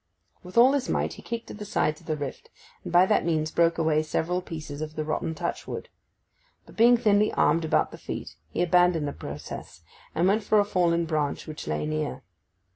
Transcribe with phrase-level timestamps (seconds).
[0.41, 2.49] With all his might he kicked at the sides of the rift,
[2.83, 5.89] and by that means broke away several pieces of the rotten touchwood.
[6.65, 9.83] But, being thinly armed about the feet, he abandoned that process,
[10.15, 12.23] and went for a fallen branch which lay near.